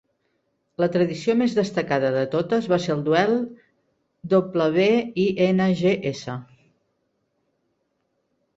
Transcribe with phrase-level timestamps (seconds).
[0.83, 3.37] La tradició més destacada de totes va ser el duel
[4.33, 6.37] "W-I-N-G-S".